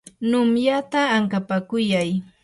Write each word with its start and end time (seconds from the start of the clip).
numyata 0.29 0.99
ankapakuyay. 1.17 2.09